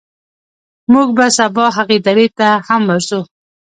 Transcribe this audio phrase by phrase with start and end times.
[0.93, 3.19] موږ به سبا هغې درې ته هم ورځو.